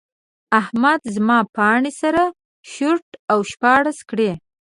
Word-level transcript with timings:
احمد 0.59 0.99
زما 1.15 1.39
پاڼې 1.55 1.91
سره 2.01 2.23
شرت 2.71 3.09
او 3.31 3.39
شپاړس 3.51 3.99
کړې. 4.09 4.31